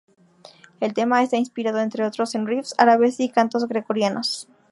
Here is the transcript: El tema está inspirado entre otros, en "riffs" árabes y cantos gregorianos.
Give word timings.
El 0.79 0.95
tema 0.95 1.21
está 1.21 1.37
inspirado 1.37 1.77
entre 1.79 2.03
otros, 2.03 2.33
en 2.33 2.47
"riffs" 2.47 2.73
árabes 2.79 3.19
y 3.19 3.29
cantos 3.29 3.67
gregorianos. 3.67 4.47